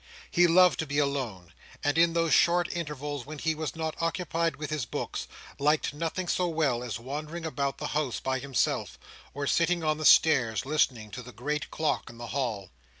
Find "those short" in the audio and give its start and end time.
2.13-2.67